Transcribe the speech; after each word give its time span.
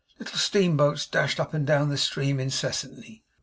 Little 0.17 0.39
steam 0.39 0.77
boats 0.77 1.05
dashed 1.05 1.39
up 1.39 1.53
and 1.53 1.63
down 1.63 1.89
the 1.89 1.95
stream 1.97 2.39
incessantly. 2.39 3.23